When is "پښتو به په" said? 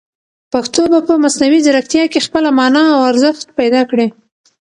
0.53-1.13